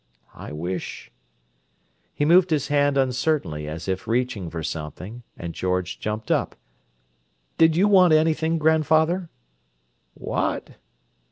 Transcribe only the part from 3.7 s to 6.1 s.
if reaching for something, and George